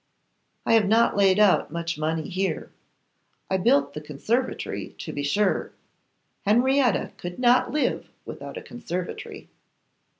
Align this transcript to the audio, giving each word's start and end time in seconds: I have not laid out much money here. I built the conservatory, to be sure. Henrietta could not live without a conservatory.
I 0.65 0.73
have 0.73 0.87
not 0.87 1.15
laid 1.15 1.37
out 1.37 1.71
much 1.71 1.95
money 1.95 2.27
here. 2.27 2.71
I 3.51 3.57
built 3.57 3.93
the 3.93 4.01
conservatory, 4.01 4.95
to 4.97 5.13
be 5.13 5.21
sure. 5.21 5.73
Henrietta 6.43 7.11
could 7.17 7.37
not 7.37 7.71
live 7.71 8.09
without 8.25 8.57
a 8.57 8.63
conservatory. 8.63 9.47